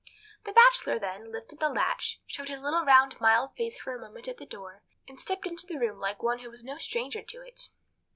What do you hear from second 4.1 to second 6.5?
at the door, and stepped into the room like one who